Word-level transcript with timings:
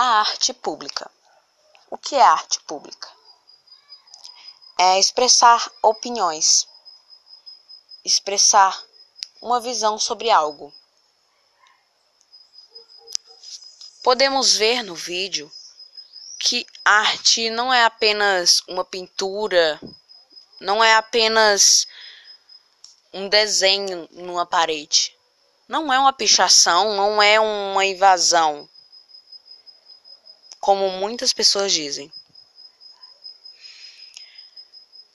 a 0.00 0.20
arte 0.20 0.54
pública. 0.54 1.10
O 1.90 1.98
que 1.98 2.14
é 2.14 2.22
arte 2.22 2.60
pública? 2.60 3.08
É 4.78 4.96
expressar 4.96 5.68
opiniões, 5.82 6.68
expressar 8.04 8.80
uma 9.42 9.60
visão 9.60 9.98
sobre 9.98 10.30
algo. 10.30 10.72
Podemos 14.04 14.54
ver 14.54 14.84
no 14.84 14.94
vídeo 14.94 15.50
que 16.38 16.64
arte 16.84 17.50
não 17.50 17.74
é 17.74 17.84
apenas 17.84 18.62
uma 18.68 18.84
pintura, 18.84 19.80
não 20.60 20.82
é 20.84 20.94
apenas 20.94 21.88
um 23.12 23.28
desenho 23.28 24.08
numa 24.12 24.46
parede. 24.46 25.12
Não 25.66 25.92
é 25.92 25.98
uma 25.98 26.12
pichação, 26.12 26.94
não 26.94 27.20
é 27.20 27.40
uma 27.40 27.84
invasão 27.84 28.70
como 30.60 30.90
muitas 30.90 31.32
pessoas 31.32 31.72
dizem. 31.72 32.12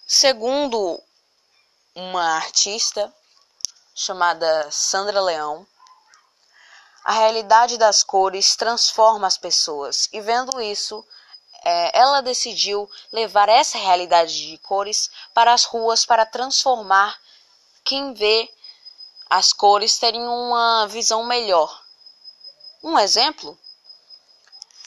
Segundo 0.05 1.01
uma 1.95 2.35
artista 2.35 3.13
chamada 3.95 4.69
Sandra 4.71 5.21
Leão, 5.21 5.67
a 7.03 7.13
realidade 7.13 7.77
das 7.77 8.03
cores 8.03 8.55
transforma 8.55 9.27
as 9.27 9.37
pessoas, 9.37 10.07
e 10.13 10.21
vendo 10.21 10.61
isso, 10.61 11.05
é, 11.63 11.97
ela 11.97 12.21
decidiu 12.21 12.89
levar 13.11 13.49
essa 13.49 13.77
realidade 13.77 14.47
de 14.47 14.57
cores 14.59 15.09
para 15.33 15.53
as 15.53 15.63
ruas 15.63 16.05
para 16.05 16.25
transformar 16.25 17.19
quem 17.83 18.13
vê 18.13 18.49
as 19.29 19.51
cores 19.51 19.97
terem 19.97 20.25
uma 20.25 20.87
visão 20.87 21.25
melhor. 21.25 21.83
Um 22.83 22.99
exemplo 22.99 23.57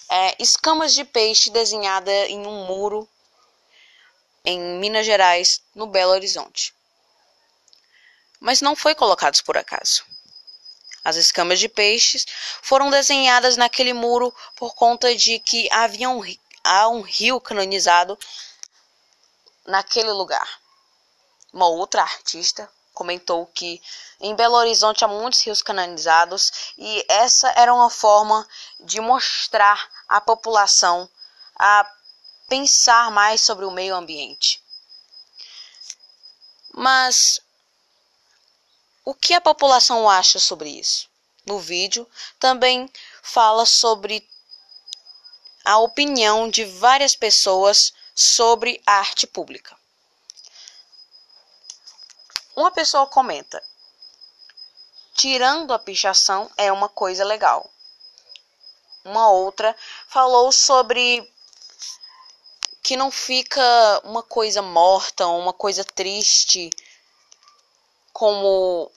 é, 0.09 0.37
escamas 0.43 0.95
de 0.95 1.05
peixe 1.05 1.51
desenhada 1.51 2.13
em 2.29 2.47
um 2.47 2.67
muro 2.67 3.09
em 4.45 4.61
Minas 4.79 5.05
Gerais, 5.05 5.61
no 5.75 5.89
Belo 5.89 6.13
Horizonte. 6.13 6.73
Mas 8.39 8.61
não 8.61 8.77
foi 8.77 8.95
colocados 8.95 9.41
por 9.41 9.57
acaso. 9.57 10.05
As 11.03 11.17
escamas 11.17 11.59
de 11.59 11.69
peixes 11.69 12.25
foram 12.63 12.91
desenhadas 12.91 13.57
naquele 13.57 13.93
muro 13.93 14.33
por 14.55 14.75
conta 14.75 15.15
de 15.15 15.39
que 15.41 15.69
havia 15.73 16.09
um, 16.09 16.23
há 16.63 16.89
um 16.89 17.01
rio 17.01 17.41
canonizado 17.41 18.19
naquele 19.67 20.13
lugar. 20.13 20.49
Uma 21.53 21.67
outra 21.67 22.03
artista 22.03 22.71
comentou 22.95 23.47
que 23.47 23.81
em 24.21 24.35
Belo 24.35 24.57
Horizonte 24.57 25.05
há 25.05 25.09
muitos 25.09 25.43
rios 25.43 25.63
canalizados 25.63 26.73
e 26.79 27.05
essa 27.09 27.53
era 27.57 27.73
uma 27.73 27.91
forma 27.91 28.47
de 28.81 29.01
mostrar 29.01 29.89
à 30.09 30.21
população 30.21 31.09
a 31.59 31.91
pensar 32.49 33.11
mais 33.11 33.41
sobre 33.41 33.65
o 33.65 33.71
meio 33.71 33.95
ambiente. 33.95 34.63
Mas 36.73 37.41
o 39.05 39.15
que 39.15 39.35
a 39.35 39.41
população 39.41 40.09
acha 40.09 40.39
sobre 40.39 40.69
isso? 40.69 41.09
No 41.47 41.59
vídeo 41.59 42.09
também 42.39 42.91
fala 43.23 43.65
sobre 43.65 44.29
a 45.65 45.79
opinião 45.79 46.49
de 46.49 46.65
várias 46.65 47.17
pessoas 47.17 47.93
sobre 48.15 48.83
a 48.87 48.95
arte 48.95 49.27
pública. 49.27 49.77
Uma 52.55 52.71
pessoa 52.71 53.07
comenta: 53.07 53.63
tirando 55.15 55.73
a 55.73 55.79
pichação 55.79 56.51
é 56.57 56.73
uma 56.73 56.89
coisa 56.89 57.25
legal. 57.25 57.71
Uma 59.07 59.31
outra 59.31 59.75
falou 60.09 60.51
sobre 60.51 61.33
que 62.83 62.97
não 62.97 63.09
fica 63.09 63.63
uma 64.03 64.21
coisa 64.21 64.61
morta, 64.61 65.29
uma 65.29 65.53
coisa 65.53 65.85
triste, 65.85 66.69
como 68.13 68.91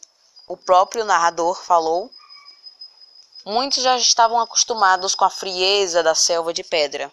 o 0.48 0.58
próprio 0.58 1.06
narrador 1.06 1.64
falou. 1.64 2.10
Muitos 3.46 3.84
já 3.84 3.98
estavam 3.98 4.40
acostumados 4.40 5.14
com 5.14 5.26
a 5.26 5.30
frieza 5.30 6.02
da 6.02 6.16
selva 6.16 6.52
de 6.52 6.64
pedra. 6.64 7.12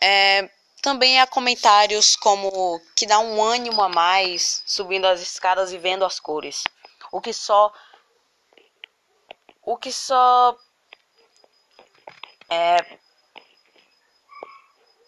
É, 0.00 0.48
também 0.80 1.20
há 1.20 1.26
comentários 1.26 2.16
como 2.16 2.80
que 2.96 3.04
dá 3.04 3.18
um 3.18 3.42
ânimo 3.42 3.82
a 3.82 3.90
mais 3.90 4.62
subindo 4.64 5.04
as 5.04 5.20
escadas 5.20 5.70
e 5.70 5.76
vendo 5.76 6.02
as 6.02 6.18
cores. 6.18 6.64
O 7.12 7.20
que 7.20 7.34
só 7.34 7.70
o 9.62 9.76
que 9.76 9.92
só 9.92 10.56
é 12.48 12.98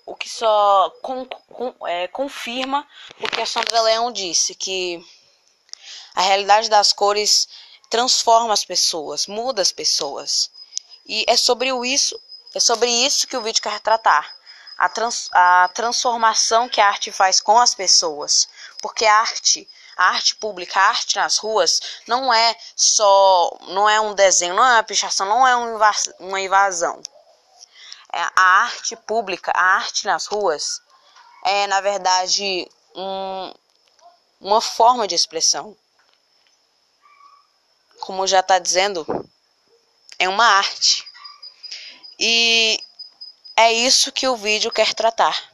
o 0.06 0.14
que 0.14 0.28
só 0.28 0.92
é, 1.86 2.08
confirma 2.08 2.86
o 3.20 3.28
que 3.28 3.40
a 3.40 3.46
Sandra 3.46 3.80
Leão 3.82 4.12
disse, 4.12 4.54
que 4.54 5.00
a 6.14 6.22
realidade 6.22 6.68
das 6.68 6.92
cores 6.92 7.48
transforma 7.88 8.52
as 8.52 8.64
pessoas, 8.64 9.26
muda 9.26 9.62
as 9.62 9.72
pessoas. 9.72 10.50
E 11.06 11.24
é 11.28 11.36
sobre 11.36 11.70
isso, 11.86 12.20
é 12.54 12.60
sobre 12.60 12.90
isso 12.90 13.26
que 13.26 13.36
o 13.36 13.42
vídeo 13.42 13.62
quer 13.62 13.80
tratar 13.80 14.40
a, 14.80 14.88
trans, 14.88 15.28
a 15.32 15.68
transformação 15.74 16.68
que 16.68 16.80
a 16.80 16.88
arte 16.88 17.12
faz 17.12 17.40
com 17.40 17.58
as 17.58 17.74
pessoas. 17.74 18.48
Porque 18.80 19.04
a 19.04 19.14
arte, 19.14 19.68
a 19.96 20.06
arte 20.06 20.34
pública, 20.36 20.80
a 20.80 20.88
arte 20.88 21.16
nas 21.16 21.36
ruas, 21.36 21.80
não 22.06 22.32
é 22.32 22.56
só. 22.74 23.56
não 23.68 23.88
é 23.88 24.00
um 24.00 24.14
desenho, 24.14 24.54
não 24.54 24.64
é 24.64 24.72
uma 24.72 24.82
pichação, 24.82 25.26
não 25.26 25.46
é 25.46 25.54
uma 26.18 26.40
invasão. 26.40 27.02
É 28.12 28.20
a 28.36 28.42
arte 28.64 28.96
pública, 28.96 29.52
a 29.54 29.76
arte 29.76 30.06
nas 30.06 30.26
ruas, 30.26 30.82
é 31.44 31.66
na 31.66 31.80
verdade 31.80 32.68
um, 32.94 33.54
uma 34.40 34.60
forma 34.60 35.06
de 35.06 35.14
expressão. 35.14 35.76
Como 38.00 38.26
já 38.26 38.40
está 38.40 38.58
dizendo, 38.58 39.06
é 40.18 40.28
uma 40.28 40.44
arte. 40.44 41.04
E 42.18 42.82
é 43.56 43.72
isso 43.72 44.12
que 44.12 44.26
o 44.26 44.36
vídeo 44.36 44.70
quer 44.70 44.94
tratar. 44.94 45.49